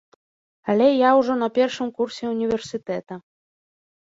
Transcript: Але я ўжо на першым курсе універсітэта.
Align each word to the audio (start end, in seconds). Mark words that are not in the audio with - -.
Але 0.73 0.87
я 0.91 1.11
ўжо 1.19 1.35
на 1.41 1.49
першым 1.57 1.91
курсе 1.99 2.23
універсітэта. 2.35 3.13